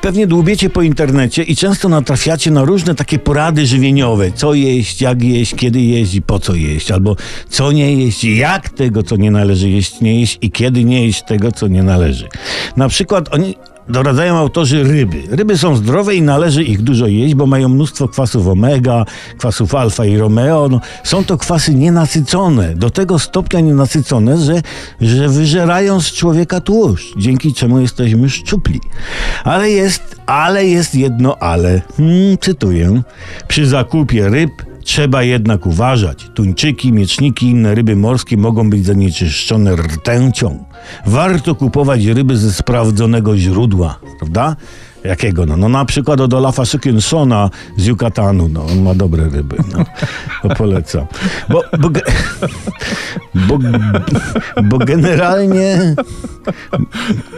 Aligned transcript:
Pewnie 0.00 0.26
dłubiecie 0.26 0.70
po 0.70 0.82
internecie 0.82 1.42
i 1.42 1.56
często 1.56 1.88
natrafiacie 1.88 2.50
na 2.50 2.64
różne 2.64 2.94
takie 2.94 3.18
porady 3.18 3.66
żywieniowe. 3.66 4.32
Co 4.32 4.54
jeść, 4.54 5.00
jak 5.00 5.22
jeść, 5.22 5.54
kiedy 5.54 5.80
jeść 5.80 6.14
i 6.14 6.22
po 6.22 6.38
co 6.38 6.54
jeść. 6.54 6.90
Albo 6.90 7.16
co 7.48 7.72
nie 7.72 7.94
jeść, 7.94 8.24
jak 8.24 8.68
tego, 8.68 9.02
co 9.02 9.16
nie 9.16 9.30
należy 9.30 9.70
jeść, 9.70 10.00
nie 10.00 10.20
jeść 10.20 10.38
i 10.40 10.50
kiedy 10.50 10.84
nie 10.84 11.06
jeść 11.06 11.22
tego, 11.22 11.52
co 11.52 11.68
nie 11.68 11.82
należy. 11.82 12.28
Na 12.76 12.88
przykład 12.88 13.34
oni 13.34 13.54
doradzają 13.88 14.36
autorzy 14.36 14.84
ryby. 14.84 15.22
Ryby 15.30 15.58
są 15.58 15.76
zdrowe 15.76 16.14
i 16.14 16.22
należy 16.22 16.64
ich 16.64 16.82
dużo 16.82 17.06
jeść, 17.06 17.34
bo 17.34 17.46
mają 17.46 17.68
mnóstwo 17.68 18.08
kwasów 18.08 18.48
omega, 18.48 19.04
kwasów 19.38 19.74
alfa 19.74 20.04
i 20.04 20.16
romeo. 20.16 20.68
No, 20.68 20.80
są 21.04 21.24
to 21.24 21.38
kwasy 21.38 21.74
nienasycone, 21.74 22.74
do 22.74 22.90
tego 22.90 23.18
stopnia 23.18 23.60
nienasycone, 23.60 24.38
że, 24.38 24.62
że 25.00 25.28
wyżerają 25.28 26.00
z 26.00 26.12
człowieka 26.12 26.60
tłuszcz, 26.60 27.16
dzięki 27.16 27.54
czemu 27.54 27.80
jesteśmy 27.80 28.30
szczupli. 28.30 28.80
Ale 29.44 29.70
jest, 29.70 30.16
ale 30.26 30.66
jest 30.66 30.94
jedno 30.94 31.36
ale. 31.38 31.82
Hmm, 31.96 32.38
cytuję. 32.40 33.02
Przy 33.48 33.66
zakupie 33.66 34.28
ryb 34.28 34.67
Trzeba 34.88 35.22
jednak 35.22 35.66
uważać. 35.66 36.30
Tuńczyki, 36.34 36.92
mieczniki 36.92 37.46
i 37.46 37.50
inne 37.50 37.74
ryby 37.74 37.96
morskie 37.96 38.36
mogą 38.36 38.70
być 38.70 38.86
zanieczyszczone 38.86 39.76
rtęcią. 39.76 40.64
Warto 41.06 41.54
kupować 41.54 42.04
ryby 42.04 42.36
ze 42.36 42.52
sprawdzonego 42.52 43.36
źródła, 43.36 43.98
prawda? 44.18 44.56
Jakiego? 45.04 45.46
No, 45.46 45.56
no 45.56 45.68
na 45.68 45.84
przykład 45.84 46.20
od 46.20 46.34
Olafa 46.34 46.64
Szykinsona 46.64 47.50
z 47.76 47.86
Yucatanu. 47.86 48.48
No, 48.48 48.64
on 48.64 48.82
ma 48.82 48.94
dobre 48.94 49.28
ryby. 49.28 49.56
No, 49.72 49.84
to 50.42 50.54
polecam. 50.54 51.06
Bo, 51.48 51.62
bo, 51.78 51.90
bo, 53.34 53.58
bo 54.62 54.78
generalnie 54.78 55.94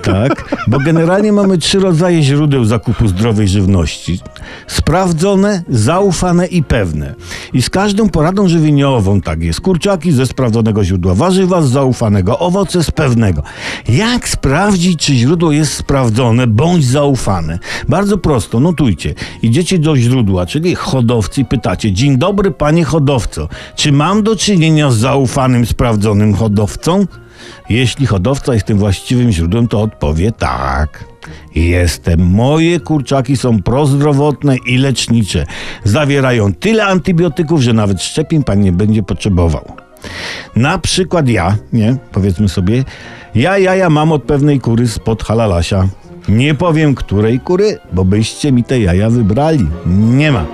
tak, 0.03 0.57
bo 0.69 0.79
generalnie 0.79 1.33
mamy 1.33 1.59
trzy 1.59 1.81
rodzaje 1.81 2.23
źródeł 2.23 2.65
zakupu 2.65 3.09
zdrowej 3.09 3.49
żywności. 3.49 4.21
Sprawdzone, 4.67 5.63
zaufane 5.69 6.47
i 6.47 6.63
pewne. 6.63 7.15
I 7.53 7.63
z 7.63 7.71
każdą 7.71 8.09
poradą 8.09 8.49
żywieniową 8.49 9.21
tak 9.21 9.43
jest. 9.43 9.61
Kurczaki 9.61 10.13
ze 10.13 10.27
sprawdzonego 10.27 10.85
źródła, 10.85 11.15
warzywa 11.15 11.63
z 11.63 11.71
zaufanego, 11.71 12.39
owoce 12.39 12.85
z 12.85 12.91
pewnego. 12.91 13.43
Jak 13.89 14.29
sprawdzić, 14.29 15.01
czy 15.07 15.15
źródło 15.15 15.53
jest 15.53 15.73
sprawdzone 15.73 16.47
bądź 16.47 16.85
zaufane? 16.85 17.59
Bardzo 17.89 18.19
prosto, 18.19 18.61
notujcie. 18.61 19.15
Idziecie 19.43 19.79
do 19.79 19.97
źródła, 19.97 20.47
czyli 20.47 20.75
hodowcy 20.75 21.45
pytacie, 21.45 21.93
dzień 21.93 22.19
dobry 22.19 22.51
panie 22.51 22.85
hodowco, 22.85 23.49
czy 23.77 23.93
mam 23.93 24.23
do 24.23 24.37
czynienia 24.37 24.91
z 24.91 24.97
zaufanym, 24.97 25.67
sprawdzonym 25.67 26.35
hodowcą? 26.35 27.07
Jeśli 27.69 28.07
hodowca 28.07 28.55
jest 28.55 28.67
tym 28.67 28.79
właściwym 28.79 29.33
źródłem, 29.33 29.69
to 29.69 29.81
odpowie 29.81 30.33
tak. 30.33 31.05
Jestem. 31.55 32.21
Moje 32.21 32.81
kurczaki 32.81 33.37
są 33.37 33.63
prozdrowotne 33.63 34.57
i 34.67 34.79
lecznicze. 34.79 35.47
Zawierają 35.85 36.55
tyle 36.55 36.87
antybiotyków, 36.87 37.61
że 37.61 37.73
nawet 37.73 38.03
szczepień 38.03 38.45
pan 38.45 38.61
nie 38.61 38.73
będzie 38.73 39.03
potrzebował. 39.03 39.73
Na 40.57 40.79
przykład 40.79 41.29
ja, 41.29 41.57
nie, 41.73 41.97
powiedzmy 42.13 42.49
sobie, 42.49 42.85
ja 43.35 43.59
jaja 43.59 43.91
mam 43.91 44.13
od 44.13 44.23
pewnej 44.23 44.61
kury 44.61 44.89
spod 44.89 45.23
halalasia. 45.23 45.89
Nie 46.29 46.55
powiem 46.55 46.95
której 46.95 47.41
kury, 47.41 47.79
bo 47.93 48.05
byście 48.05 48.53
mi 48.53 48.65
te 48.65 48.81
jaja 48.81 49.11
wybrali. 49.11 49.67
Nie 49.87 50.33
ma. 50.33 50.47